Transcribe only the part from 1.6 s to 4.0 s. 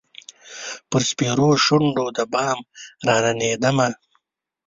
شونډو د بام راننېدمه